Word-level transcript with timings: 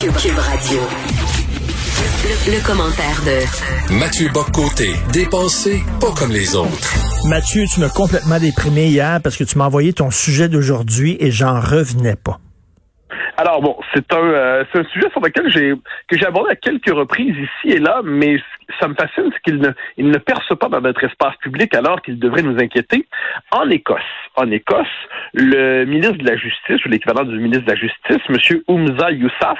Cube 0.00 0.12
Radio. 0.12 0.80
Le, 2.48 2.66
commentaire 2.66 3.20
de 3.26 3.98
Mathieu 4.00 4.30
Boccoté, 4.32 4.88
dépensé 5.12 5.82
pas 6.00 6.08
comme 6.18 6.32
les 6.32 6.56
autres. 6.56 7.28
Mathieu, 7.28 7.64
tu 7.70 7.80
m'as 7.80 7.90
complètement 7.90 8.38
déprimé 8.40 8.86
hier 8.86 9.20
parce 9.22 9.36
que 9.36 9.44
tu 9.44 9.58
m'as 9.58 9.66
envoyé 9.66 9.92
ton 9.92 10.10
sujet 10.10 10.48
d'aujourd'hui 10.48 11.18
et 11.20 11.30
j'en 11.30 11.60
revenais 11.60 12.16
pas. 12.16 12.38
Alors 13.36 13.60
bon, 13.60 13.76
c'est 13.92 14.10
un, 14.14 14.24
euh, 14.24 14.64
c'est 14.72 14.78
un 14.78 14.84
sujet 14.84 15.10
sur 15.12 15.20
lequel 15.20 15.52
j'ai 15.52 15.74
que 16.08 16.16
j'ai 16.16 16.24
abordé 16.24 16.52
à 16.52 16.56
quelques 16.56 16.94
reprises 16.94 17.36
ici 17.36 17.74
et 17.76 17.78
là, 17.78 18.00
mais 18.02 18.36
ça 18.78 18.88
me 18.88 18.94
fascine, 18.94 19.30
c'est 19.32 19.42
qu'il 19.42 19.60
ne, 19.60 19.70
il 19.96 20.08
ne 20.08 20.18
perce 20.18 20.54
pas 20.58 20.68
dans 20.68 20.80
notre 20.80 21.04
espace 21.04 21.36
public 21.36 21.74
alors 21.74 22.02
qu'il 22.02 22.18
devrait 22.18 22.42
nous 22.42 22.58
inquiéter. 22.60 23.06
En 23.52 23.68
Écosse, 23.70 24.00
en 24.36 24.50
Écosse, 24.50 24.86
le 25.34 25.84
ministre 25.84 26.18
de 26.18 26.26
la 26.26 26.36
Justice, 26.36 26.84
ou 26.84 26.88
l'équivalent 26.88 27.24
du 27.24 27.38
ministre 27.38 27.64
de 27.64 27.70
la 27.70 27.76
Justice, 27.76 28.18
M. 28.28 28.60
Oumza 28.68 29.10
Youssaf, 29.10 29.58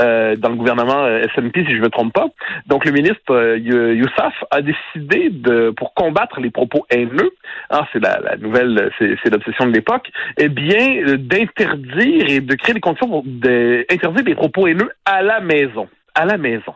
euh, 0.00 0.36
dans 0.36 0.50
le 0.50 0.56
gouvernement 0.56 1.04
euh, 1.04 1.24
SNP, 1.34 1.64
si 1.64 1.72
je 1.72 1.78
ne 1.78 1.82
me 1.82 1.90
trompe 1.90 2.12
pas, 2.12 2.28
donc 2.66 2.84
le 2.84 2.92
ministre 2.92 3.32
euh, 3.32 3.58
Youssaf 3.58 4.34
a 4.50 4.60
décidé 4.62 5.30
de, 5.30 5.70
pour 5.70 5.94
combattre 5.94 6.40
les 6.40 6.50
propos 6.50 6.86
haineux, 6.90 7.30
hein, 7.70 7.86
c'est 7.92 8.02
la, 8.02 8.20
la, 8.20 8.36
nouvelle, 8.36 8.90
c'est, 8.98 9.30
l'obsession 9.30 9.66
de 9.66 9.72
l'époque, 9.72 10.10
eh 10.36 10.48
bien, 10.48 11.16
d'interdire 11.16 12.28
et 12.28 12.40
de 12.40 12.54
créer 12.54 12.74
des 12.74 12.80
conditions 12.80 13.08
pour 13.08 13.22
d'interdire 13.24 14.24
des 14.24 14.34
propos 14.34 14.66
haineux 14.66 14.90
à 15.04 15.22
la 15.22 15.40
maison 15.40 15.88
à 16.18 16.24
la 16.24 16.36
maison. 16.36 16.74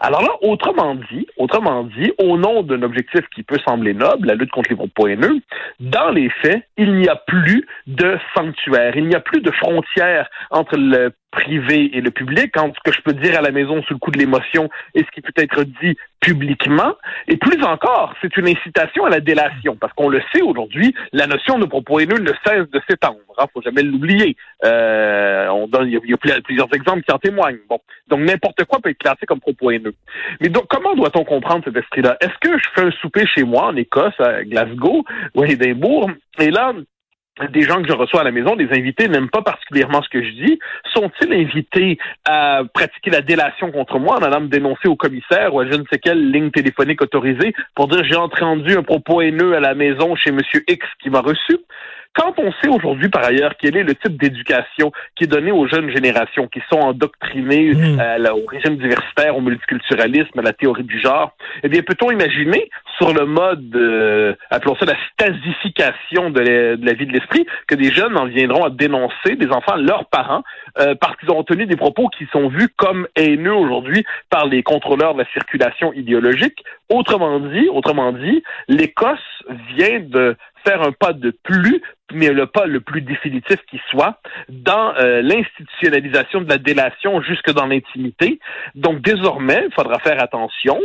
Alors 0.00 0.22
là, 0.22 0.30
autrement 0.42 0.94
dit, 0.94 1.26
autrement 1.36 1.84
dit, 1.84 2.12
au 2.18 2.36
nom 2.36 2.62
d'un 2.62 2.82
objectif 2.82 3.22
qui 3.34 3.42
peut 3.42 3.58
sembler 3.66 3.94
noble, 3.94 4.28
la 4.28 4.34
lutte 4.34 4.50
contre 4.50 4.70
les 4.70 4.76
propos 4.76 5.08
haineux, 5.08 5.40
dans 5.80 6.10
les 6.10 6.30
faits, 6.42 6.62
il 6.76 6.94
n'y 6.94 7.08
a 7.08 7.16
plus 7.16 7.66
de 7.86 8.18
sanctuaire, 8.34 8.96
il 8.96 9.06
n'y 9.06 9.14
a 9.14 9.20
plus 9.20 9.40
de 9.40 9.50
frontière 9.50 10.28
entre 10.50 10.76
le 10.76 11.12
privé 11.32 11.96
et 11.96 12.00
le 12.00 12.10
public, 12.10 12.56
entre 12.56 12.76
ce 12.76 12.90
que 12.90 12.96
je 12.96 13.02
peux 13.02 13.14
dire 13.14 13.36
à 13.38 13.40
la 13.40 13.50
maison 13.50 13.82
sous 13.82 13.94
le 13.94 13.98
coup 13.98 14.10
de 14.10 14.18
l'émotion 14.18 14.68
et 14.94 15.00
ce 15.00 15.10
qui 15.10 15.22
peut 15.22 15.32
être 15.36 15.64
dit 15.64 15.96
publiquement. 16.20 16.94
Et 17.26 17.36
plus 17.36 17.60
encore, 17.64 18.14
c'est 18.20 18.36
une 18.36 18.46
incitation 18.48 19.06
à 19.06 19.10
la 19.10 19.20
délation, 19.20 19.76
parce 19.76 19.92
qu'on 19.94 20.08
le 20.08 20.22
sait 20.32 20.42
aujourd'hui, 20.42 20.94
la 21.12 21.26
notion 21.26 21.58
de 21.58 21.64
propos 21.64 21.98
haineux 21.98 22.18
ne 22.18 22.32
cesse 22.46 22.70
de 22.70 22.80
s'étendre. 22.88 23.18
Il 23.38 23.42
hein, 23.42 23.46
faut 23.52 23.62
jamais 23.62 23.82
l'oublier. 23.82 24.36
Euh, 24.64 25.48
on 25.48 25.66
donne, 25.66 25.88
il 25.88 26.00
y, 26.04 26.14
a, 26.14 26.40
plusieurs 26.42 26.72
exemples 26.74 27.02
qui 27.02 27.12
en 27.12 27.18
témoignent. 27.18 27.58
Bon, 27.68 27.80
donc 28.08 28.20
n'importe 28.20 28.64
quoi 28.64 28.78
peut 28.80 28.90
être 28.90 28.98
classé 28.98 29.26
comme 29.26 29.40
propos 29.40 29.61
Mais 29.62 30.48
donc, 30.48 30.64
comment 30.68 30.94
doit-on 30.94 31.24
comprendre 31.24 31.64
cet 31.64 31.76
esprit-là? 31.76 32.16
Est-ce 32.20 32.38
que 32.40 32.58
je 32.58 32.68
fais 32.74 32.86
un 32.86 32.90
souper 32.92 33.26
chez 33.26 33.44
moi 33.44 33.66
en 33.66 33.76
Écosse, 33.76 34.18
à 34.18 34.44
Glasgow 34.44 35.04
ou 35.34 35.42
à 35.42 35.48
Édimbourg, 35.48 36.10
et 36.38 36.50
là, 36.50 36.72
des 37.50 37.62
gens 37.62 37.80
que 37.80 37.88
je 37.88 37.94
reçois 37.94 38.20
à 38.20 38.24
la 38.24 38.30
maison, 38.30 38.56
des 38.56 38.68
invités, 38.72 39.08
n'aiment 39.08 39.30
pas 39.30 39.42
particulièrement 39.42 40.02
ce 40.02 40.08
que 40.08 40.22
je 40.22 40.30
dis, 40.30 40.58
sont-ils 40.92 41.32
invités 41.32 41.98
à 42.26 42.62
pratiquer 42.72 43.10
la 43.10 43.22
délation 43.22 43.72
contre 43.72 43.98
moi 43.98 44.16
en 44.16 44.22
allant 44.22 44.42
me 44.42 44.48
dénoncer 44.48 44.88
au 44.88 44.96
commissaire 44.96 45.54
ou 45.54 45.60
à 45.60 45.66
je 45.66 45.74
ne 45.76 45.84
sais 45.90 45.98
quelle 45.98 46.30
ligne 46.30 46.50
téléphonique 46.50 47.00
autorisée 47.00 47.54
pour 47.74 47.88
dire 47.88 48.04
j'ai 48.04 48.16
entendu 48.16 48.76
un 48.76 48.82
propos 48.82 49.22
haineux 49.22 49.54
à 49.54 49.60
la 49.60 49.74
maison 49.74 50.14
chez 50.14 50.30
Monsieur 50.30 50.62
X 50.68 50.86
qui 51.02 51.08
m'a 51.08 51.20
reçu? 51.20 51.56
Quand 52.14 52.34
on 52.38 52.52
sait 52.62 52.68
aujourd'hui, 52.68 53.08
par 53.08 53.24
ailleurs, 53.24 53.54
quel 53.58 53.76
est 53.76 53.84
le 53.84 53.94
type 53.94 54.20
d'éducation 54.20 54.92
qui 55.16 55.24
est 55.24 55.28
donné 55.28 55.50
aux 55.50 55.66
jeunes 55.66 55.90
générations 55.90 56.46
qui 56.46 56.60
sont 56.70 56.78
endoctrinées 56.78 57.72
mmh. 57.72 58.00
euh, 58.00 58.32
au 58.32 58.44
régime 58.46 58.76
diversitaire, 58.76 59.36
au 59.36 59.40
multiculturalisme, 59.40 60.38
à 60.38 60.42
la 60.42 60.52
théorie 60.52 60.84
du 60.84 61.00
genre, 61.00 61.34
eh 61.62 61.68
bien, 61.68 61.82
peut-on 61.82 62.10
imaginer 62.10 62.68
sur 62.98 63.14
le 63.14 63.24
mode, 63.24 63.74
euh, 63.74 64.34
appelons 64.50 64.76
ça 64.76 64.84
la 64.84 64.96
stasification 65.12 66.30
de 66.30 66.40
la, 66.40 66.92
vie 66.92 67.06
de 67.06 67.12
l'esprit, 67.12 67.46
que 67.66 67.74
des 67.74 67.90
jeunes 67.90 68.16
en 68.16 68.26
viendront 68.26 68.64
à 68.64 68.70
dénoncer 68.70 69.36
des 69.36 69.48
enfants, 69.48 69.76
leurs 69.76 70.06
parents, 70.06 70.42
euh, 70.78 70.94
parce 71.00 71.16
qu'ils 71.16 71.30
ont 71.30 71.42
tenu 71.44 71.66
des 71.66 71.76
propos 71.76 72.08
qui 72.08 72.26
sont 72.32 72.48
vus 72.48 72.68
comme 72.76 73.08
haineux 73.16 73.54
aujourd'hui 73.54 74.04
par 74.28 74.46
les 74.46 74.62
contrôleurs 74.62 75.14
de 75.14 75.20
la 75.20 75.30
circulation 75.32 75.92
idéologique? 75.94 76.62
Autrement 76.90 77.40
dit, 77.40 77.68
autrement 77.70 78.12
dit, 78.12 78.42
l'Écosse 78.68 79.18
vient 79.74 80.00
de 80.00 80.36
faire 80.64 80.82
un 80.82 80.92
pas 80.92 81.12
de 81.12 81.30
plus, 81.42 81.82
mais 82.12 82.28
le 82.30 82.46
pas 82.46 82.66
le 82.66 82.80
plus 82.80 83.00
définitif 83.02 83.56
qui 83.70 83.80
soit, 83.90 84.20
dans 84.48 84.94
euh, 84.96 85.22
l'institutionnalisation 85.22 86.40
de 86.40 86.48
la 86.48 86.58
délation 86.58 87.20
jusque 87.22 87.50
dans 87.52 87.66
l'intimité. 87.66 88.38
Donc 88.74 89.00
désormais, 89.00 89.64
il 89.68 89.74
faudra 89.74 89.98
faire 89.98 90.22
attention 90.22 90.78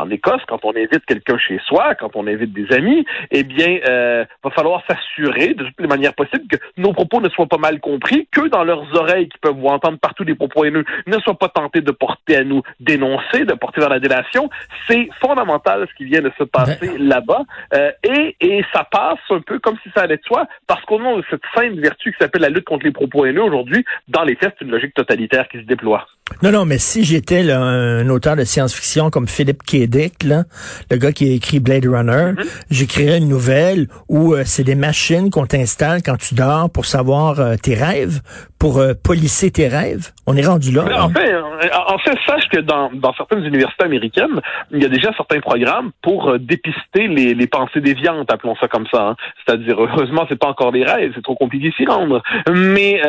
en 0.00 0.10
Écosse, 0.10 0.42
quand 0.48 0.64
on 0.64 0.70
invite 0.70 1.04
quelqu'un 1.06 1.38
chez 1.38 1.58
soi, 1.66 1.94
quand 1.94 2.10
on 2.14 2.26
invite 2.26 2.52
des 2.52 2.72
amis, 2.74 3.04
eh 3.30 3.44
bien, 3.44 3.78
euh, 3.88 4.24
va 4.42 4.50
falloir 4.50 4.82
s'assurer 4.88 5.54
de 5.54 5.64
toutes 5.64 5.80
les 5.80 5.86
manières 5.86 6.14
possibles 6.14 6.46
que 6.50 6.56
nos 6.76 6.92
propos 6.92 7.20
ne 7.20 7.28
soient 7.28 7.46
pas 7.46 7.58
mal 7.58 7.80
compris, 7.80 8.28
que 8.32 8.48
dans 8.48 8.64
leurs 8.64 8.94
oreilles, 8.96 9.28
qui 9.28 9.38
peuvent 9.38 9.56
vous 9.56 9.68
entendre 9.68 9.98
partout 9.98 10.24
des 10.24 10.34
propos 10.34 10.64
haineux, 10.64 10.84
ne 11.06 11.18
soient 11.20 11.38
pas 11.38 11.48
tentés 11.48 11.80
de 11.80 11.92
porter 11.92 12.36
à 12.36 12.44
nous 12.44 12.62
dénoncer, 12.80 13.44
de 13.44 13.54
porter 13.54 13.80
vers 13.80 13.90
la 13.90 14.00
délation. 14.00 14.50
C'est 14.88 15.08
fondamental 15.20 15.86
ce 15.88 15.94
qui 15.96 16.04
vient 16.04 16.22
de 16.22 16.32
se 16.38 16.44
passer 16.44 16.88
ben. 16.88 17.08
là-bas. 17.08 17.42
Euh, 17.74 17.90
et, 18.02 18.36
et 18.40 18.64
ça 18.72 18.84
passe 18.90 19.18
un 19.30 19.40
peu 19.40 19.58
comme 19.58 19.76
si 19.82 19.90
ça 19.94 20.02
allait 20.02 20.16
de 20.16 20.24
soi, 20.24 20.46
parce 20.66 20.82
nom 20.98 21.18
de 21.18 21.24
cette 21.30 21.42
sainte 21.54 21.74
vertu 21.78 22.12
qui 22.12 22.18
s'appelle 22.18 22.42
la 22.42 22.48
lutte 22.48 22.64
contre 22.64 22.84
les 22.84 22.92
propos 22.92 23.26
haineux, 23.26 23.42
aujourd'hui, 23.42 23.84
dans 24.08 24.22
les 24.22 24.36
faits, 24.36 24.54
c'est 24.58 24.64
une 24.64 24.70
logique 24.70 24.94
totalitaire 24.94 25.48
qui 25.48 25.58
se 25.58 25.64
déploie. 25.64 26.06
Non, 26.42 26.50
non, 26.50 26.64
mais 26.64 26.78
si 26.78 27.04
j'étais 27.04 27.50
un 27.52 28.08
auteur 28.08 28.34
de 28.34 28.44
science-fiction 28.44 29.10
comme 29.10 29.28
Philippe 29.28 29.62
K. 29.62 29.75
Dick, 29.86 30.24
là, 30.24 30.44
le 30.90 30.96
gars 30.96 31.12
qui 31.12 31.28
a 31.30 31.32
écrit 31.34 31.60
Blade 31.60 31.86
Runner, 31.86 32.32
mm-hmm. 32.32 32.64
j'écrirais 32.70 33.18
une 33.18 33.28
nouvelle 33.28 33.88
où 34.08 34.34
euh, 34.34 34.42
c'est 34.44 34.64
des 34.64 34.74
machines 34.74 35.30
qu'on 35.30 35.46
t'installe 35.46 36.02
quand 36.02 36.16
tu 36.16 36.34
dors 36.34 36.70
pour 36.70 36.86
savoir 36.86 37.38
euh, 37.40 37.54
tes 37.62 37.74
rêves, 37.74 38.20
pour 38.58 38.78
euh, 38.78 38.94
polisser 38.94 39.50
tes 39.50 39.68
rêves. 39.68 40.12
On 40.26 40.36
est 40.36 40.46
rendu 40.46 40.72
là. 40.72 41.04
En, 41.04 41.10
fait, 41.10 41.34
en 41.36 41.98
fait, 41.98 42.18
sache 42.26 42.48
que 42.50 42.60
dans, 42.60 42.90
dans 42.92 43.12
certaines 43.14 43.44
universités 43.44 43.84
américaines, 43.84 44.40
il 44.70 44.82
y 44.82 44.86
a 44.86 44.88
déjà 44.88 45.12
certains 45.16 45.40
programmes 45.40 45.90
pour 46.02 46.38
dépister 46.38 47.06
les, 47.08 47.34
les 47.34 47.46
pensées 47.46 47.80
déviantes, 47.80 48.32
appelons 48.32 48.56
ça 48.56 48.68
comme 48.68 48.86
ça. 48.92 49.08
Hein. 49.08 49.16
C'est-à-dire, 49.44 49.76
heureusement, 49.78 50.26
c'est 50.28 50.38
pas 50.38 50.48
encore 50.48 50.72
des 50.72 50.84
rêves, 50.84 51.12
c'est 51.14 51.22
trop 51.22 51.36
compliqué 51.36 51.72
s'y 51.76 51.86
rendre. 51.86 52.22
Mais, 52.50 53.00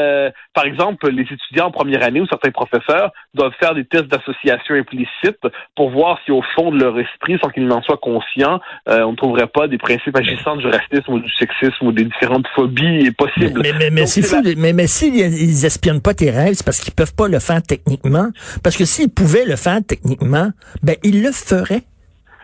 par 0.53 0.65
exemple, 0.65 1.09
les 1.09 1.23
étudiants 1.23 1.67
en 1.67 1.71
première 1.71 2.03
année 2.03 2.21
ou 2.21 2.27
certains 2.27 2.51
professeurs 2.51 3.11
doivent 3.33 3.53
faire 3.59 3.73
des 3.73 3.85
tests 3.85 4.07
d'association 4.07 4.75
implicite 4.75 5.39
pour 5.75 5.89
voir 5.89 6.19
si 6.25 6.31
au 6.31 6.41
fond 6.55 6.71
de 6.71 6.79
leur 6.79 6.97
esprit, 6.99 7.37
sans 7.41 7.49
qu'ils 7.49 7.67
n'en 7.67 7.81
soient 7.81 7.97
conscients, 7.97 8.59
euh, 8.89 9.03
on 9.03 9.11
ne 9.11 9.15
trouverait 9.15 9.47
pas 9.47 9.67
des 9.67 9.77
principes 9.77 10.15
agissants 10.15 10.55
du 10.55 10.67
racisme 10.67 11.13
ou 11.13 11.19
du 11.19 11.31
sexisme 11.31 11.87
ou 11.87 11.91
des 11.91 12.05
différentes 12.05 12.47
phobies 12.55 13.11
possibles. 13.11 13.61
Mais, 13.61 13.73
mais, 13.77 13.89
mais, 13.89 14.05
c'est 14.05 14.21
fou, 14.21 14.41
mais, 14.57 14.73
mais 14.73 14.87
s'ils 14.87 15.65
espionnent 15.65 16.01
pas 16.01 16.13
tes 16.13 16.31
rêves, 16.31 16.53
c'est 16.55 16.65
parce 16.65 16.79
qu'ils 16.79 16.93
peuvent 16.93 17.15
pas 17.15 17.27
le 17.27 17.39
faire 17.39 17.61
techniquement. 17.61 18.29
Parce 18.63 18.77
que 18.77 18.85
s'ils 18.85 19.09
pouvaient 19.09 19.45
le 19.45 19.55
faire 19.55 19.79
techniquement, 19.87 20.49
ben 20.83 20.95
ils 21.03 21.23
le 21.23 21.31
feraient. 21.31 21.83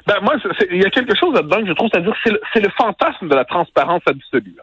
Ben 0.05 0.15
moi, 0.21 0.35
il 0.69 0.81
y 0.81 0.85
a 0.85 0.89
quelque 0.89 1.15
chose 1.17 1.33
là-dedans 1.33 1.61
que 1.61 1.67
je 1.67 1.73
trouve, 1.73 1.89
c'est-à-dire 1.91 2.13
c'est 2.23 2.31
le, 2.31 2.39
le, 2.61 2.69
fantasme 2.77 3.29
de 3.29 3.35
la 3.35 3.45
transparence 3.45 4.01
absolue. 4.05 4.55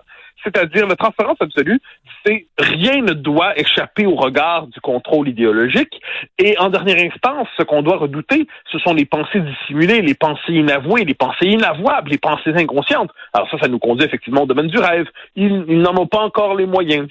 C'est-à-dire 0.42 0.86
la 0.86 0.96
transparence 0.96 1.36
absolue, 1.40 1.80
c'est 2.24 2.46
rien 2.58 3.02
ne 3.02 3.12
doit 3.12 3.58
échapper 3.58 4.06
au 4.06 4.14
regard 4.14 4.66
du 4.66 4.80
contrôle 4.80 5.28
idéologique. 5.28 6.00
Et 6.38 6.58
en 6.58 6.70
dernière 6.70 6.98
instance, 6.98 7.48
ce 7.56 7.62
qu'on 7.62 7.82
doit 7.82 7.96
redouter, 7.96 8.46
ce 8.70 8.78
sont 8.78 8.94
les 8.94 9.04
pensées 9.04 9.40
dissimulées, 9.40 10.02
les 10.02 10.14
pensées 10.14 10.52
inavouées, 10.52 11.04
les 11.04 11.14
pensées 11.14 11.46
inavouables, 11.46 12.10
les 12.10 12.18
pensées 12.18 12.54
inconscientes. 12.54 13.10
Alors 13.32 13.50
ça, 13.50 13.58
ça 13.58 13.68
nous 13.68 13.78
conduit 13.78 14.06
effectivement 14.06 14.42
au 14.42 14.46
domaine 14.46 14.68
du 14.68 14.78
rêve. 14.78 15.06
Ils, 15.36 15.64
ils 15.68 15.80
n'en 15.80 15.96
ont 15.96 16.06
pas 16.06 16.20
encore 16.20 16.54
les 16.54 16.66
moyens. 16.66 17.08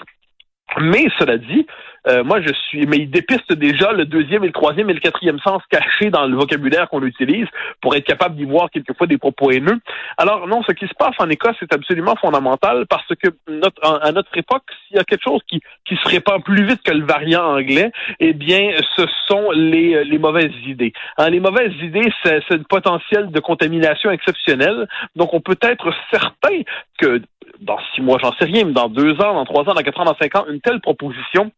Mais 0.79 1.07
cela 1.17 1.37
dit, 1.37 1.65
euh, 2.07 2.23
moi 2.23 2.41
je 2.41 2.53
suis, 2.67 2.85
mais 2.85 2.97
il 2.97 3.09
dépiste 3.09 3.51
déjà 3.53 3.91
le 3.91 4.05
deuxième 4.05 4.43
et 4.43 4.47
le 4.47 4.53
troisième 4.53 4.89
et 4.89 4.93
le 4.93 4.99
quatrième 4.99 5.39
sens 5.39 5.61
cachés 5.69 6.09
dans 6.09 6.25
le 6.25 6.35
vocabulaire 6.35 6.89
qu'on 6.89 7.03
utilise 7.03 7.47
pour 7.81 7.95
être 7.95 8.05
capable 8.05 8.35
d'y 8.35 8.45
voir 8.45 8.69
quelquefois 8.69 9.07
des 9.07 9.17
propos 9.17 9.51
haineux. 9.51 9.79
Alors 10.17 10.47
non, 10.47 10.61
ce 10.63 10.73
qui 10.73 10.87
se 10.87 10.93
passe 10.97 11.15
en 11.19 11.29
Écosse 11.29 11.57
est 11.61 11.73
absolument 11.73 12.15
fondamental 12.15 12.85
parce 12.87 13.07
que 13.21 13.29
notre, 13.47 13.81
à 13.83 14.11
notre 14.11 14.35
époque, 14.37 14.63
s'il 14.87 14.97
y 14.97 14.99
a 14.99 15.03
quelque 15.03 15.23
chose 15.23 15.41
qui, 15.47 15.61
qui 15.85 15.95
se 15.95 16.07
répand 16.07 16.43
plus 16.43 16.65
vite 16.65 16.81
que 16.83 16.91
le 16.91 17.05
variant 17.05 17.43
anglais, 17.43 17.91
eh 18.19 18.33
bien, 18.33 18.71
ce 18.95 19.05
sont 19.27 19.51
les, 19.51 20.03
les 20.03 20.17
mauvaises 20.17 20.55
idées. 20.65 20.93
Hein, 21.17 21.29
les 21.29 21.39
mauvaises 21.39 21.73
idées, 21.81 22.11
c'est 22.23 22.51
un 22.51 22.63
potentiel 22.63 23.31
de 23.31 23.39
contamination 23.39 24.11
exceptionnel. 24.11 24.87
Donc, 25.15 25.33
on 25.33 25.41
peut 25.41 25.57
être 25.61 25.93
certain 26.11 26.61
que 26.97 27.21
dans 27.59 27.77
six 27.93 28.01
mois, 28.01 28.17
j'en 28.21 28.33
sais 28.33 28.45
rien, 28.45 28.65
mais 28.65 28.73
dans 28.73 28.89
deux 28.89 29.13
ans, 29.21 29.33
dans 29.33 29.45
trois 29.45 29.63
ans, 29.69 29.73
dans 29.73 29.81
quatre 29.81 29.99
ans, 29.99 30.05
dans 30.05 30.15
cinq 30.15 30.35
ans, 30.35 30.45
une 30.49 30.61
telle 30.61 30.79
proposition 30.79 31.51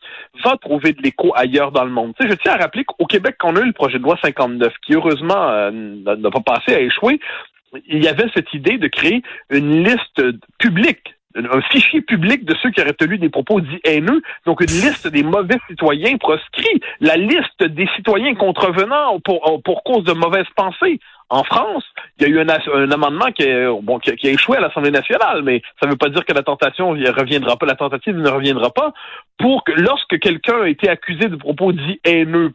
va 0.44 0.58
trouver 0.58 0.94
de 0.94 1.02
l'écho 1.02 1.32
ailleurs 1.36 1.72
dans 1.72 1.84
le 1.84 1.92
monde. 1.92 2.14
Tu 2.20 2.26
sais, 2.26 2.32
je 2.32 2.38
tiens 2.38 2.54
à 2.54 2.58
rappeler 2.58 2.84
qu'au 2.84 3.06
Québec, 3.06 3.36
quand 3.40 3.54
on 3.54 3.56
a 3.58 3.62
eu 3.62 3.68
le 3.68 3.74
projet 3.74 4.00
de 4.00 4.04
loi 4.04 4.18
59, 4.22 4.74
qui 4.86 4.96
heureusement 4.96 5.50
euh, 5.50 5.72
n'a 5.72 6.32
pas 6.32 6.40
passé 6.40 6.76
à 6.76 6.80
échouer, 6.80 7.20
il 7.88 8.04
y 8.04 8.08
avait 8.08 8.28
cette 8.34 8.54
idée 8.54 8.78
de 8.78 8.88
créer 8.88 9.22
une 9.50 9.84
liste 9.84 10.22
publique 10.58 11.16
un 11.36 11.62
fichier 11.72 12.02
public 12.02 12.46
de 12.46 12.56
ceux 12.62 12.72
qui 12.72 12.82
auraient 12.82 12.94
tenu 12.94 13.18
des 13.18 13.30
propos 13.30 13.62
dits 13.62 13.80
haineux, 13.84 14.22
donc 14.46 14.62
une 14.62 14.68
liste 14.68 15.08
des 15.08 15.24
mauvais 15.24 15.58
citoyens 15.70 16.18
proscrits, 16.18 16.82
la 17.00 17.18
liste 17.18 17.64
des 17.64 17.88
citoyens 17.96 18.36
contrevenants 18.36 19.20
pour, 19.20 19.62
pour 19.64 19.84
cause 19.84 20.04
de 20.04 20.14
mauvaises 20.14 20.50
pensées. 20.56 21.00
En 21.30 21.46
France, 21.46 21.86
il 22.20 22.24
y 22.24 22.26
a 22.26 22.30
eu 22.30 22.40
un, 22.42 22.92
amendement 22.92 23.32
qui, 23.32 23.46
bon, 23.84 24.00
qui, 24.00 24.28
a 24.28 24.32
échoué 24.32 24.58
à 24.58 24.60
l'Assemblée 24.60 24.92
nationale, 24.92 25.44
mais 25.44 25.62
ça 25.80 25.88
ne 25.88 25.92
veut 25.92 25.98
pas 25.98 26.10
dire 26.10 26.26
que 26.26 26.34
la 26.34 26.44
tentation 26.44 26.90
reviendra 26.90 27.56
pas, 27.56 27.66
la 27.66 27.76
tentative 27.76 28.18
ne 28.18 28.30
reviendra 28.30 28.70
pas, 28.72 28.92
pour 29.38 29.64
que 29.64 29.72
lorsque 29.72 30.20
quelqu'un 30.20 30.64
a 30.64 30.68
été 30.68 30.90
accusé 30.90 31.30
de 31.30 31.38
propos 31.38 31.72
dits 31.72 32.02
haineux 32.04 32.52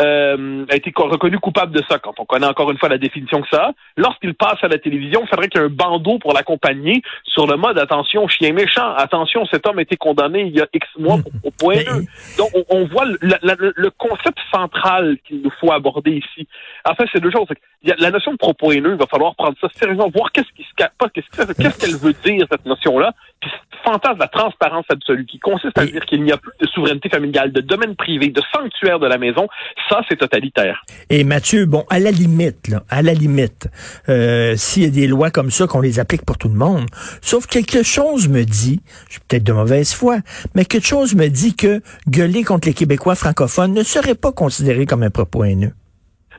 euh, 0.00 0.64
a 0.68 0.76
été 0.76 0.92
reconnu 0.96 1.38
coupable 1.38 1.72
de 1.72 1.82
ça, 1.88 1.98
quand 1.98 2.18
on 2.18 2.24
connaît 2.24 2.46
encore 2.46 2.70
une 2.70 2.78
fois 2.78 2.88
la 2.88 2.98
définition 2.98 3.42
que 3.42 3.48
ça 3.50 3.72
lorsqu'il 3.96 4.34
passe 4.34 4.62
à 4.62 4.68
la 4.68 4.78
télévision, 4.78 5.22
il 5.22 5.28
faudrait 5.28 5.48
qu'il 5.48 5.60
y 5.60 5.64
ait 5.64 5.66
un 5.66 5.70
bandeau 5.70 6.18
pour 6.18 6.32
l'accompagner 6.32 7.02
sur 7.24 7.46
le 7.46 7.56
mode 7.56 7.78
attention, 7.78 8.28
chien 8.28 8.52
méchant, 8.52 8.94
attention, 8.94 9.44
cet 9.46 9.66
homme 9.66 9.78
a 9.78 9.82
été 9.82 9.96
condamné 9.96 10.42
il 10.42 10.56
y 10.56 10.60
a 10.60 10.66
X 10.72 10.86
mois 10.98 11.18
pour, 11.18 11.52
point 11.58 11.82
Donc, 12.36 12.50
on, 12.70 12.84
voit 12.86 13.04
le, 13.04 13.88
concept 13.98 14.38
central 14.52 15.16
qu'il 15.26 15.42
nous 15.42 15.52
faut 15.60 15.72
aborder 15.72 16.12
ici. 16.12 16.46
En 16.84 16.94
fait, 16.94 17.04
c'est 17.12 17.20
deux 17.20 17.30
choses. 17.30 17.46
Il 17.82 17.88
y 17.88 17.92
a 17.92 17.96
la 17.98 18.10
notion 18.10 18.32
de 18.32 18.36
propos 18.36 18.72
haineux, 18.72 18.92
il 18.92 18.98
va 18.98 19.06
falloir 19.06 19.34
prendre 19.34 19.56
ça 19.60 19.68
sérieusement, 19.74 20.08
voir 20.14 20.32
qu'est-ce 20.32 20.52
qui 20.56 20.62
se 20.62 20.74
qu'est-ce 20.78 21.78
qu'elle 21.78 21.96
veut 21.96 22.14
dire, 22.24 22.46
cette 22.50 22.66
notion-là, 22.66 23.12
puis 23.40 23.50
fantasme 23.84 24.14
de 24.14 24.20
la 24.20 24.28
transparence 24.28 24.86
absolue, 24.88 25.26
qui 25.26 25.38
consiste 25.38 25.76
à 25.78 25.86
dire 25.86 26.04
qu'il 26.06 26.22
n'y 26.22 26.32
a 26.32 26.36
plus 26.36 26.52
de 26.60 26.66
souveraineté 26.66 27.08
familiale, 27.08 27.52
de 27.52 27.60
domaine 27.60 27.96
privé, 27.96 28.28
de 28.28 28.42
sanctuaire 28.52 28.98
de 28.98 29.06
la 29.06 29.18
maison, 29.18 29.48
ça, 29.88 30.00
c'est 30.08 30.16
totalitaire. 30.16 30.82
Et 31.10 31.24
Mathieu, 31.24 31.66
bon, 31.66 31.84
à 31.90 31.98
la 31.98 32.10
limite, 32.10 32.68
là, 32.68 32.82
à 32.88 33.02
la 33.02 33.14
limite, 33.14 33.68
euh, 34.08 34.54
s'il 34.56 34.84
y 34.84 34.86
a 34.86 34.90
des 34.90 35.06
lois 35.06 35.30
comme 35.30 35.50
ça, 35.50 35.66
qu'on 35.66 35.80
les 35.80 36.00
applique 36.00 36.24
pour 36.24 36.38
tout 36.38 36.48
le 36.48 36.54
monde, 36.54 36.86
sauf 37.20 37.46
quelque 37.46 37.82
chose 37.82 38.28
me 38.28 38.44
dit, 38.44 38.80
je 39.08 39.12
suis 39.12 39.20
peut-être 39.28 39.44
de 39.44 39.52
mauvaise 39.52 39.92
foi, 39.94 40.18
mais 40.54 40.64
quelque 40.64 40.86
chose 40.86 41.14
me 41.14 41.28
dit 41.28 41.54
que 41.56 41.80
gueuler 42.08 42.44
contre 42.44 42.68
les 42.68 42.74
Québécois 42.74 43.14
francophones 43.14 43.72
ne 43.72 43.82
serait 43.82 44.14
pas 44.14 44.32
considéré 44.32 44.86
comme 44.86 45.02
un 45.02 45.10
propos 45.10 45.44
haineux. 45.44 45.72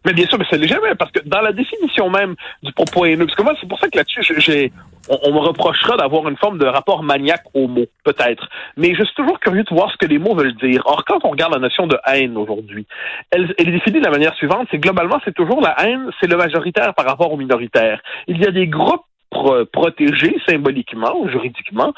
Mais 0.05 0.13
bien 0.13 0.25
sûr, 0.25 0.37
mais 0.37 0.45
c'est 0.49 0.61
jamais 0.67 0.95
parce 0.95 1.11
que 1.11 1.19
dans 1.25 1.41
la 1.41 1.51
définition 1.51 2.09
même 2.09 2.35
du 2.63 2.71
propos 2.73 3.05
haineux, 3.05 3.25
parce 3.25 3.35
que 3.35 3.43
moi, 3.43 3.53
c'est 3.59 3.67
pour 3.67 3.79
ça 3.79 3.87
que 3.87 3.97
là-dessus, 3.97 4.21
j'ai, 4.39 4.71
on, 5.09 5.33
me 5.33 5.39
reprochera 5.39 5.97
d'avoir 5.97 6.27
une 6.27 6.37
forme 6.37 6.57
de 6.57 6.65
rapport 6.65 7.03
maniaque 7.03 7.43
aux 7.53 7.67
mots, 7.67 7.87
peut-être. 8.03 8.47
Mais 8.77 8.93
je 8.95 9.03
suis 9.03 9.15
toujours 9.15 9.39
curieux 9.39 9.63
de 9.63 9.73
voir 9.73 9.91
ce 9.91 9.97
que 9.97 10.05
les 10.05 10.19
mots 10.19 10.35
veulent 10.35 10.55
dire. 10.55 10.81
Or, 10.85 11.03
quand 11.05 11.19
on 11.23 11.29
regarde 11.29 11.53
la 11.53 11.59
notion 11.59 11.87
de 11.87 11.97
haine 12.05 12.37
aujourd'hui, 12.37 12.85
elle 13.31 13.53
est 13.57 13.71
définie 13.71 13.99
de 13.99 14.05
la 14.05 14.11
manière 14.11 14.35
suivante, 14.35 14.67
c'est 14.71 14.79
globalement, 14.79 15.19
c'est 15.25 15.33
toujours 15.33 15.61
la 15.61 15.75
haine, 15.83 16.09
c'est 16.19 16.27
le 16.27 16.37
majoritaire 16.37 16.93
par 16.93 17.05
rapport 17.05 17.31
au 17.31 17.37
minoritaire. 17.37 18.01
Il 18.27 18.37
y 18.39 18.45
a 18.45 18.51
des 18.51 18.67
groupes 18.67 19.03
protégés 19.29 20.35
symboliquement, 20.47 21.27
juridiquement, 21.29 21.93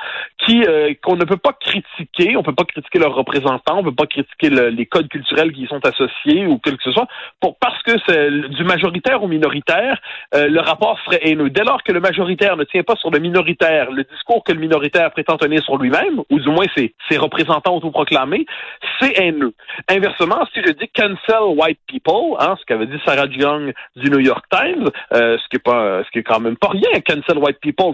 qui 0.45 0.63
euh, 0.68 0.94
qu'on 1.01 1.16
ne 1.16 1.24
peut 1.24 1.38
pas 1.38 1.54
critiquer, 1.54 2.36
on 2.36 2.44
peut 2.44 2.54
pas 2.54 2.66
critiquer 2.66 3.00
leurs 3.00 3.16
représentants, 3.16 3.80
on 3.80 3.83
peut 3.83 3.95
pas 3.95 4.06
critiquer 4.06 4.50
les 4.50 4.86
codes 4.86 5.07
culturels 5.07 5.51
qui 5.51 5.63
y 5.63 5.68
sont 5.68 5.83
associés 5.86 6.45
ou 6.45 6.60
quel 6.60 6.78
que 6.78 6.83
ce 6.83 6.92
soit, 6.92 7.07
pour 7.39 7.57
parce 7.57 7.81
que 7.83 7.94
c'est 8.07 8.30
du 8.50 8.63
majoritaire 8.63 9.24
au 9.24 9.28
minoritaire, 9.28 10.00
euh, 10.36 10.48
le 10.48 10.60
rapport 10.60 11.00
serait 11.06 11.22
haineux. 11.24 11.50
Dès 11.50 11.63
lors 11.63 11.83
que 11.83 11.92
le 11.92 12.00
majoritaire 12.00 12.57
ne 12.57 12.63
tient 12.66 12.83
pas 12.83 12.95
sur 12.95 13.12
le 13.12 13.19
minoritaire, 13.19 13.92
le 13.92 14.04
discours 14.04 14.44
que 14.44 14.51
le 14.51 14.60
minoritaire 14.60 15.12
prétend 15.12 15.38
tenir 15.38 15.63
sur 15.63 15.78
lui-même, 15.78 16.22
ou 16.30 16.39
du 16.39 16.50
moins 16.50 16.66
ses, 16.75 16.94
ses 17.10 17.18
représentants 17.18 17.75
autoproclamés, 17.75 18.45
c'est 19.00 19.18
haineux. 19.19 19.54
Inversement, 19.89 20.45
si 20.54 20.62
je 20.66 20.72
dis 20.74 20.89
cancel 20.89 21.44
white 21.57 21.80
people, 21.88 22.36
hein, 22.39 22.56
ce 22.60 22.66
qu'avait 22.66 22.88
dit 22.88 23.00
Sarah 23.06 23.28
Young 23.28 23.74
du 23.95 24.10
New 24.10 24.19
York 24.19 24.45
Times, 24.51 24.89
euh, 25.13 25.38
ce 25.38 25.48
qui 25.50 25.56
est 25.56 25.63
pas, 25.63 26.04
ce 26.04 26.12
qui 26.12 26.19
est 26.19 26.24
quand 26.24 26.39
même 26.39 26.57
pas 26.57 26.69
rien, 26.69 27.00
cancel 27.06 27.20
white 27.29 27.59
people, 27.62 27.94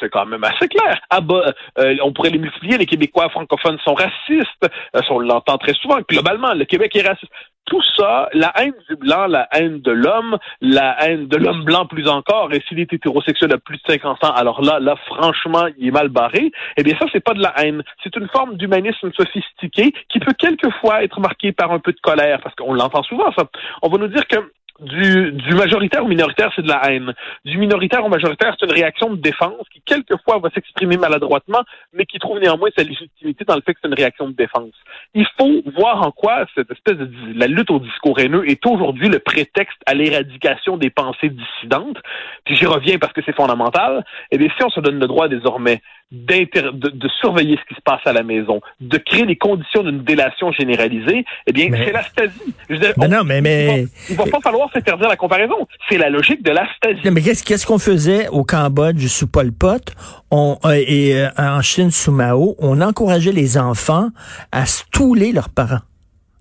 c'est 0.00 0.10
quand 0.10 0.26
même 0.26 0.44
assez 0.44 0.68
clair. 0.68 1.00
Ah 1.10 1.20
bah, 1.20 1.52
euh, 1.78 1.96
on 2.02 2.12
pourrait 2.12 2.30
les 2.30 2.38
multiplier, 2.38 2.78
les 2.78 2.86
Québécois 2.86 3.28
francophones 3.30 3.78
sont 3.84 3.94
racistes, 3.94 4.66
euh, 4.96 5.00
on 5.10 5.18
l'entend 5.18 5.58
très 5.58 5.74
souvent, 5.74 5.98
globalement, 6.08 6.54
le 6.54 6.64
Québec 6.64 6.94
est 6.96 7.06
raciste. 7.06 7.32
Tout 7.66 7.82
ça, 7.96 8.28
la 8.34 8.52
haine 8.58 8.74
du 8.90 8.96
blanc, 8.96 9.26
la 9.26 9.48
haine 9.52 9.80
de 9.80 9.90
l'homme, 9.90 10.36
la 10.60 11.02
haine 11.02 11.28
de 11.28 11.36
l'homme 11.38 11.64
blanc 11.64 11.86
plus 11.86 12.08
encore, 12.08 12.52
et 12.52 12.62
s'il 12.68 12.78
est 12.78 12.92
hétérosexuel 12.92 13.54
à 13.54 13.58
plus 13.58 13.78
de 13.78 13.82
50 13.86 14.22
ans, 14.22 14.32
alors 14.32 14.60
là, 14.62 14.80
là, 14.80 14.96
franchement, 15.06 15.66
il 15.78 15.88
est 15.88 15.90
mal 15.90 16.10
barré. 16.10 16.52
Eh 16.76 16.82
bien, 16.82 16.94
ça, 16.98 17.06
c'est 17.10 17.24
pas 17.24 17.32
de 17.32 17.40
la 17.40 17.54
haine. 17.58 17.82
C'est 18.02 18.14
une 18.16 18.28
forme 18.28 18.58
d'humanisme 18.58 19.10
sophistiqué 19.12 19.94
qui 20.10 20.18
peut 20.18 20.34
quelquefois 20.38 21.04
être 21.04 21.20
marqué 21.20 21.52
par 21.52 21.72
un 21.72 21.78
peu 21.78 21.92
de 21.92 22.00
colère, 22.00 22.40
parce 22.42 22.54
qu'on 22.54 22.74
l'entend 22.74 23.02
souvent, 23.02 23.32
ça. 23.32 23.44
On 23.80 23.88
va 23.88 23.96
nous 23.96 24.08
dire 24.08 24.26
que 24.26 24.36
du, 24.80 25.32
du 25.32 25.54
majoritaire 25.54 26.04
au 26.04 26.08
minoritaire, 26.08 26.50
c'est 26.56 26.62
de 26.62 26.68
la 26.68 26.90
haine. 26.90 27.14
Du 27.44 27.58
minoritaire 27.58 28.04
au 28.04 28.08
majoritaire, 28.08 28.56
c'est 28.58 28.66
une 28.66 28.72
réaction 28.72 29.10
de 29.10 29.16
défense 29.16 29.66
qui, 29.72 29.80
quelquefois, 29.82 30.38
va 30.38 30.50
s'exprimer 30.50 30.96
maladroitement, 30.96 31.62
mais 31.92 32.06
qui 32.06 32.18
trouve 32.18 32.40
néanmoins 32.40 32.70
sa 32.76 32.82
légitimité 32.82 33.44
dans 33.44 33.54
le 33.54 33.62
fait 33.62 33.74
que 33.74 33.80
c'est 33.82 33.88
une 33.88 33.94
réaction 33.94 34.28
de 34.28 34.34
défense. 34.34 34.74
Il 35.14 35.26
faut 35.38 35.62
voir 35.76 36.02
en 36.02 36.10
quoi 36.10 36.46
cette 36.54 36.70
espèce 36.70 36.96
de 36.96 37.08
la 37.36 37.46
lutte 37.46 37.70
au 37.70 37.78
discours 37.78 38.18
haineux 38.18 38.48
est 38.48 38.64
aujourd'hui 38.66 39.08
le 39.08 39.20
prétexte 39.20 39.78
à 39.86 39.94
l'éradication 39.94 40.76
des 40.76 40.90
pensées 40.90 41.30
dissidentes. 41.30 41.98
Puis 42.44 42.56
j'y 42.56 42.66
reviens 42.66 42.98
parce 42.98 43.12
que 43.12 43.20
c'est 43.24 43.34
fondamental. 43.34 44.04
Eh 44.32 44.38
bien, 44.38 44.48
si 44.56 44.64
on 44.64 44.70
se 44.70 44.80
donne 44.80 44.98
le 44.98 45.06
droit 45.06 45.28
désormais 45.28 45.80
de, 46.10 46.70
de, 46.70 47.08
surveiller 47.20 47.56
ce 47.56 47.68
qui 47.68 47.74
se 47.74 47.82
passe 47.82 48.00
à 48.04 48.12
la 48.12 48.22
maison, 48.22 48.60
de 48.80 48.98
créer 48.98 49.24
les 49.24 49.36
conditions 49.36 49.82
d'une 49.82 50.04
délation 50.04 50.52
généralisée, 50.52 51.24
eh 51.46 51.52
bien, 51.52 51.68
c'est 51.72 51.92
l'astasie. 51.92 52.54
Mais 52.98 53.08
non, 53.08 53.24
mais, 53.24 53.40
mais... 53.40 53.86
Il 54.08 54.16
va, 54.16 54.24
va 54.24 54.30
pas 54.30 54.40
falloir 54.40 54.63
s'interdire 54.72 55.08
la 55.08 55.16
comparaison. 55.16 55.66
C'est 55.88 55.98
la 55.98 56.10
logique 56.10 56.42
de 56.42 56.50
l'astasie. 56.50 57.10
Mais 57.10 57.20
qu'est-ce 57.20 57.66
qu'on 57.66 57.78
faisait 57.78 58.28
au 58.28 58.44
Cambodge 58.44 59.06
sous 59.06 59.26
Pol 59.26 59.52
Pot? 59.52 59.92
On, 60.30 60.58
euh, 60.64 60.82
et 60.86 61.16
euh, 61.16 61.28
en 61.38 61.60
Chine 61.62 61.90
sous 61.90 62.12
Mao? 62.12 62.56
On 62.58 62.80
encourageait 62.80 63.32
les 63.32 63.58
enfants 63.58 64.08
à 64.52 64.66
stouler 64.66 65.32
leurs 65.32 65.48
parents 65.48 65.80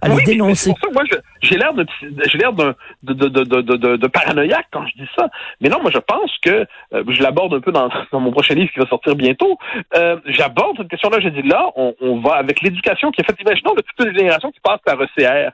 à 0.03 0.09
les 0.09 0.23
dénoncer. 0.23 0.73
moi, 0.93 1.03
j'ai 1.41 1.57
l'air 1.57 1.73
de, 1.73 1.85
j'ai 2.01 2.37
l'air 2.37 2.53
de, 2.53 2.75
de, 3.03 3.13
de, 3.13 3.95
de, 3.95 4.07
paranoïaque 4.07 4.67
quand 4.71 4.85
je 4.87 5.01
dis 5.01 5.09
ça. 5.17 5.29
Mais 5.61 5.69
non, 5.69 5.81
moi, 5.81 5.91
je 5.93 5.99
pense 5.99 6.31
que 6.41 6.65
euh, 6.93 7.03
je 7.07 7.21
l'aborde 7.21 7.53
un 7.53 7.59
peu 7.59 7.71
dans, 7.71 7.89
dans, 8.11 8.19
mon 8.19 8.31
prochain 8.31 8.55
livre 8.55 8.71
qui 8.71 8.79
va 8.79 8.87
sortir 8.87 9.15
bientôt. 9.15 9.57
Euh, 9.95 10.17
j'aborde 10.25 10.77
cette 10.77 10.89
question-là. 10.89 11.19
Je 11.21 11.29
dis 11.29 11.43
là, 11.43 11.69
on, 11.75 11.95
on 12.01 12.19
va 12.19 12.33
avec 12.33 12.61
l'éducation 12.61 13.11
qui 13.11 13.21
est 13.21 13.25
faite. 13.25 13.39
Imaginons 13.39 13.73
de 13.75 13.81
toutes 13.81 14.07
les 14.07 14.17
générations 14.17 14.51
qui 14.51 14.59
passent 14.59 14.81
par 14.85 14.99
ECR. 15.01 15.51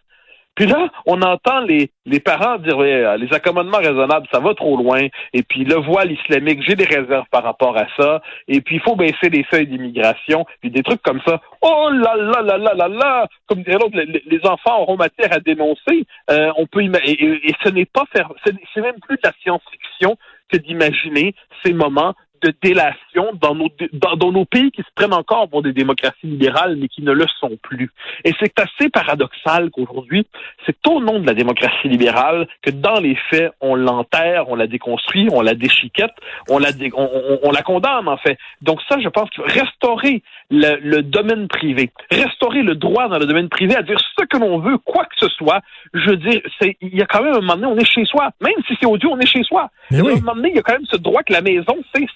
Puis 0.59 0.67
là, 0.67 0.89
on 1.05 1.21
entend 1.21 1.61
les, 1.61 1.89
les 2.05 2.19
parents 2.19 2.57
dire 2.57 2.81
les 2.81 3.33
accommodements 3.33 3.77
raisonnables, 3.77 4.27
ça 4.29 4.41
va 4.41 4.53
trop 4.53 4.75
loin. 4.75 5.07
Et 5.31 5.41
puis 5.41 5.63
le 5.63 5.75
voile 5.75 6.11
islamique, 6.11 6.61
j'ai 6.67 6.75
des 6.75 6.83
réserves 6.83 7.27
par 7.31 7.43
rapport 7.43 7.77
à 7.77 7.85
ça. 7.97 8.21
Et 8.49 8.59
puis 8.59 8.75
il 8.75 8.81
faut 8.81 8.97
baisser 8.97 9.29
les 9.31 9.45
seuils 9.49 9.67
d'immigration. 9.67 10.45
Puis 10.59 10.69
des 10.69 10.83
trucs 10.83 11.01
comme 11.01 11.21
ça. 11.25 11.39
Oh 11.61 11.89
là 11.93 12.13
là 12.17 12.41
là 12.41 12.57
là 12.57 12.73
là 12.73 12.87
là! 12.89 13.27
Comme 13.47 13.63
dirait 13.63 13.77
l'autre, 13.79 13.97
les, 13.97 14.39
enfants 14.43 14.81
auront 14.81 14.97
matière 14.97 15.31
à 15.31 15.39
dénoncer. 15.39 16.05
Euh, 16.29 16.51
on 16.57 16.65
peut 16.65 16.81
et, 16.81 17.49
et, 17.49 17.55
ce 17.63 17.69
n'est 17.69 17.85
pas 17.85 18.03
faire, 18.11 18.29
c'est 18.43 18.81
même 18.81 18.99
plus 18.99 19.15
de 19.15 19.21
la 19.23 19.31
science-fiction 19.41 20.17
que 20.51 20.57
d'imaginer 20.57 21.35
ces 21.63 21.71
moments 21.71 22.15
de 22.41 22.53
délation 22.61 23.33
dans 23.41 23.55
nos, 23.55 23.69
dans, 23.93 24.31
nos 24.31 24.45
pays 24.45 24.71
qui 24.71 24.81
se 24.81 24.87
prennent 24.95 25.13
encore 25.13 25.49
pour 25.49 25.61
des 25.61 25.73
démocraties 25.73 26.27
libérales, 26.27 26.75
mais 26.77 26.87
qui 26.87 27.01
ne 27.01 27.11
le 27.11 27.25
sont 27.39 27.57
plus. 27.61 27.91
Et 28.23 28.33
c'est 28.39 28.59
assez 28.59 28.89
paradoxal 28.89 29.69
qu'aujourd'hui, 29.71 30.25
c'est 30.65 30.75
au 30.87 31.01
nom 31.01 31.19
de 31.19 31.25
la 31.25 31.33
démocratie 31.33 31.87
libérale 31.87 32.47
que 32.61 32.71
dans 32.71 32.99
les 32.99 33.15
faits, 33.29 33.51
on 33.61 33.75
l'enterre, 33.75 34.49
on 34.49 34.55
la 34.55 34.67
déconstruit, 34.67 35.27
on 35.31 35.41
la 35.41 35.53
déchiquette, 35.53 36.13
on 36.49 36.59
la, 36.59 36.69
on, 36.93 37.51
la 37.51 37.61
condamne 37.61 38.07
en 38.07 38.17
fait. 38.17 38.37
Donc 38.61 38.79
ça, 38.87 38.97
je 38.99 39.09
pense 39.09 39.29
faut 39.35 39.43
restaurer 39.43 40.21
le, 40.49 40.77
le, 40.81 41.03
domaine 41.03 41.47
privé, 41.47 41.91
restaurer 42.09 42.63
le 42.63 42.75
droit 42.75 43.07
dans 43.07 43.19
le 43.19 43.25
domaine 43.25 43.49
privé 43.49 43.75
à 43.75 43.83
dire 43.83 43.99
ce 43.99 44.25
que 44.25 44.37
l'on 44.37 44.59
veut, 44.59 44.77
quoi 44.77 45.05
que 45.05 45.15
ce 45.17 45.27
soit. 45.29 45.61
Je 45.93 46.09
veux 46.09 46.17
dire, 46.17 46.41
il 46.81 46.95
y 46.95 47.01
a 47.01 47.05
quand 47.05 47.23
même 47.23 47.33
un 47.33 47.41
moment 47.41 47.55
donné, 47.55 47.67
on 47.67 47.77
est 47.77 47.85
chez 47.85 48.05
soi. 48.05 48.31
Même 48.41 48.53
si 48.67 48.75
c'est 48.79 48.85
audio, 48.85 49.11
on 49.11 49.19
est 49.19 49.25
chez 49.25 49.43
soi. 49.43 49.69
Mais 49.91 50.01
oui. 50.01 50.13
À 50.13 50.15
un 50.15 50.19
moment 50.19 50.35
donné, 50.35 50.49
il 50.49 50.55
y 50.55 50.59
a 50.59 50.61
quand 50.61 50.73
même 50.73 50.85
ce 50.85 50.97
droit 50.97 51.23
que 51.23 51.33
la 51.33 51.41
maison, 51.41 51.75
c'est 51.93 52.07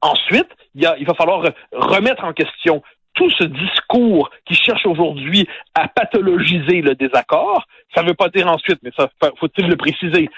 Ensuite, 0.00 0.48
il 0.74 1.04
va 1.06 1.14
falloir 1.14 1.44
remettre 1.72 2.24
en 2.24 2.32
question 2.32 2.82
tout 3.14 3.30
ce 3.30 3.44
discours 3.44 4.30
qui 4.46 4.54
cherche 4.54 4.86
aujourd'hui 4.86 5.46
à 5.74 5.88
pathologiser 5.88 6.80
le 6.80 6.94
désaccord, 6.94 7.66
ça 7.94 8.02
ne 8.02 8.08
veut 8.08 8.14
pas 8.14 8.28
dire 8.28 8.46
ensuite, 8.48 8.78
mais 8.82 8.90
ça 8.96 9.08
faut-il 9.38 9.66
le 9.66 9.76
préciser. 9.76 10.28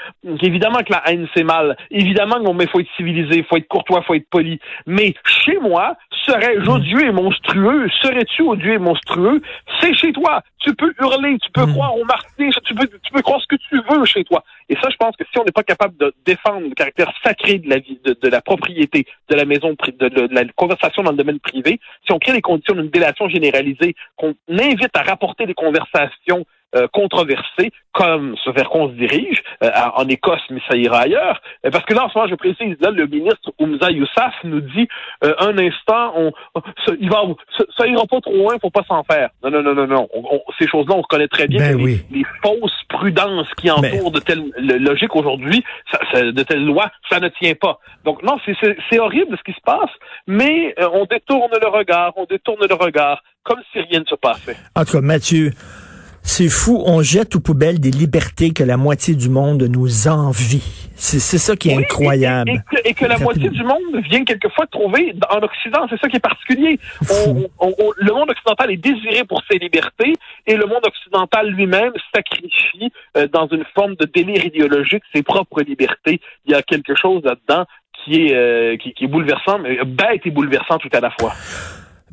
évidemment 0.43 0.81
que 0.81 0.93
la 0.93 1.03
haine 1.07 1.29
c'est 1.35 1.45
mal. 1.45 1.77
Évidemment 1.91 2.43
qu'il 2.43 2.69
faut 2.69 2.81
être 2.81 2.97
civilisé, 2.97 3.45
faut 3.49 3.57
être 3.57 3.69
courtois, 3.69 4.03
faut 4.03 4.15
être 4.15 4.29
poli. 4.31 4.59
Mais 4.87 5.15
chez 5.45 5.59
moi, 5.59 5.97
serais-je 6.27 6.69
odieux 6.69 7.07
et 7.07 7.13
monstrueux? 7.13 7.89
Serais-tu 8.03 8.43
odieux 8.43 8.75
et 8.75 8.79
monstrueux? 8.79 9.43
C'est 9.81 9.95
chez 9.95 10.13
toi. 10.13 10.43
Tu 10.59 10.75
peux 10.75 10.95
hurler, 11.01 11.39
tu 11.43 11.51
peux 11.51 11.67
hmm. 11.67 11.73
croire 11.73 11.97
au 11.97 12.05
martyr, 12.05 12.53
tu 12.65 12.75
peux, 12.75 12.87
tu 12.87 13.13
peux 13.13 13.23
croire 13.23 13.41
ce 13.41 13.47
que 13.49 13.57
tu 13.57 13.81
veux 13.91 14.05
chez 14.05 14.25
toi. 14.25 14.45
Et 14.69 14.77
ça, 14.77 14.89
je 14.91 14.97
pense 14.97 15.17
que 15.17 15.25
si 15.25 15.39
on 15.39 15.45
n'est 15.45 15.53
pas 15.53 15.65
capable 15.65 15.97
de 15.97 16.15
défendre 16.25 16.69
le 16.69 16.75
caractère 16.75 17.13
sacré 17.25 17.59
de 17.59 17.69
la 17.69 17.79
vie, 17.79 17.99
de, 18.05 18.29
la 18.29 18.41
propriété, 18.41 19.07
de 19.29 19.35
la 19.35 19.45
maison, 19.45 19.71
de, 19.71 20.09
de, 20.09 20.29
la 20.33 20.45
conversation 20.55 21.03
dans 21.03 21.11
le 21.11 21.17
domaine 21.17 21.41
privé, 21.41 21.81
si 22.07 22.13
on 22.13 22.19
crée 22.19 22.33
les 22.33 22.41
conditions 22.41 22.75
d'une 22.75 22.91
délation 22.91 23.29
généralisée, 23.29 23.95
qu'on 24.17 24.35
invite 24.49 24.97
à 24.97 25.03
rapporter 25.03 25.47
des 25.47 25.55
conversations 25.55 26.47
euh, 26.75 26.89
controversé, 26.91 27.71
comme 27.93 28.35
ce 28.43 28.49
vers 28.49 28.71
qu'on 28.71 28.89
se 28.89 28.95
dirige 28.95 29.43
euh, 29.63 29.71
en 29.95 30.09
Écosse, 30.09 30.41
mais 30.49 30.61
ça 30.67 30.75
ira 30.75 31.01
ailleurs. 31.01 31.43
Euh, 31.67 31.71
parce 31.71 31.85
que 31.85 31.93
là, 31.93 32.07
en 32.07 32.09
ce 32.09 32.17
moment, 32.17 32.31
je 32.31 32.35
précise, 32.35 32.77
là, 32.81 32.91
le 32.91 33.07
ministre 33.07 33.53
Oumza 33.59 33.91
Youssaf 33.91 34.33
nous 34.45 34.63
dit 34.63 34.89
un 35.21 35.59
instant, 35.59 36.15
on, 36.17 36.33
ça, 36.87 36.95
il 36.99 37.11
va, 37.11 37.25
ça, 37.77 37.87
ira 37.87 38.07
pas 38.07 38.23
trop 38.23 38.35
loin, 38.35 38.57
faut 38.59 38.71
pas 38.71 38.85
s'en 38.89 39.05
faire. 39.05 39.29
Non, 39.45 39.51
non, 39.51 39.63
non, 39.63 39.75
non, 39.75 39.87
non. 39.87 40.09
ces 40.59 40.67
choses-là, 40.67 40.95
on 40.97 41.03
reconnaît 41.03 41.29
très 41.29 41.47
bien 41.47 41.59
ben 41.59 41.79
que 41.79 41.85
les, 42.11 42.25
fausses 42.43 42.83
prudences 42.89 43.53
qui 43.59 43.71
entourent 43.71 44.11
de 44.11 44.21
telles 44.21 44.51
logiques 44.57 45.15
aujourd'hui, 45.15 45.63
de 46.15 46.43
telles 46.43 46.65
lois, 46.65 46.91
ça 47.11 47.21
ne 47.21 47.29
tient 47.29 47.55
pas. 47.55 47.81
Donc 48.05 48.23
non, 48.23 48.39
c'est 48.47 48.99
horrible 48.99 49.37
ce 49.37 49.43
qui 49.43 49.53
se 49.53 49.63
passe, 49.63 49.91
mais 50.27 50.75
on 50.79 51.05
détourne 51.05 51.53
le 51.61 51.69
regard, 51.69 52.15
on 52.17 52.25
détourne 52.25 52.67
le 52.67 52.75
regard, 52.75 53.23
comme 53.43 53.61
si 53.73 53.81
rien 53.81 54.01
ne 54.01 54.07
se 54.07 54.15
passait. 54.15 54.57
En 54.75 54.85
tout 54.85 54.93
cas, 54.93 55.01
Mathieu, 55.01 55.51
c'est 56.23 56.49
fou, 56.49 56.83
on 56.87 57.03
jette 57.03 57.35
aux 57.35 57.41
poubelles 57.41 57.81
des 57.81 57.91
libertés 57.91 58.53
que 58.53 58.63
la 58.63 58.77
moitié 58.77 59.15
du 59.15 59.29
monde 59.29 59.63
nous 59.65 60.09
envie. 60.09 60.63
C'est 60.95 61.19
ça 61.21 61.57
qui 61.57 61.71
est 61.71 61.77
incroyable. 61.77 62.63
Et, 62.85 62.95
que, 62.95 63.07
la 63.07 63.19
moitié 63.19 63.49
du 63.49 63.65
monde 63.65 64.03
vient 64.09 64.25
quelquefois 64.25 64.67
trouver 64.69 65.15
en 65.31 65.39
Occident. 65.39 65.87
C'est 65.91 65.99
ça 66.01 66.09
qui 66.09 66.17
est 66.17 66.21
particulier. 66.21 66.79
le 67.01 68.13
monde 68.13 68.31
occidental 68.31 68.71
est 68.71 68.77
désiré 68.77 69.25
pour 69.25 69.43
ses 69.51 69.59
libertés 69.59 70.15
et 70.47 70.57
le 70.57 70.67
monde 70.67 70.87
occidental 70.87 71.49
lui-même 71.51 71.93
sacrifie 72.15 72.93
euh, 73.17 73.27
dans 73.27 73.49
une 73.49 73.65
forme 73.75 73.97
de 73.97 74.07
délire 74.07 74.45
idéologique 74.45 75.03
ses 75.13 75.23
propres 75.23 75.63
libertés. 75.63 76.21
Il 76.47 76.53
y 76.53 76.55
a 76.55 76.63
quelque 76.63 76.95
chose 76.95 77.23
là-dedans 77.25 77.67
qui 78.05 78.27
est, 78.27 78.35
euh, 78.35 78.77
qui, 78.77 78.93
qui, 78.95 79.05
est 79.05 79.09
bouleversant, 79.09 79.59
mais 79.59 79.79
bête 79.85 80.23
et 80.25 80.31
bouleversant 80.31 80.79
tout 80.79 80.91
à 80.93 81.01
la 81.01 81.11
fois. 81.11 81.33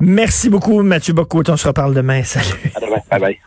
Merci 0.00 0.50
beaucoup, 0.50 0.82
Mathieu 0.82 1.14
Bocco. 1.14 1.42
On 1.48 1.56
se 1.56 1.68
reparle 1.68 1.94
demain. 1.94 2.22
Salut. 2.24 2.72
À 2.74 2.80
demain. 2.80 2.96
Bye 3.10 3.20
bye. 3.20 3.38